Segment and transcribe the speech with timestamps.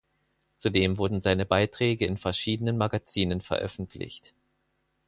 [0.57, 4.33] Zudem wurden seine Beiträge in verschiedenen Magazinen veröffentlicht.